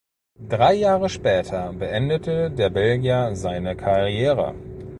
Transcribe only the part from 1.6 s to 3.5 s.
beendete der Belgier